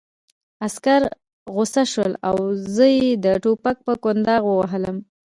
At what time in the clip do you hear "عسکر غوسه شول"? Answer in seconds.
0.65-2.13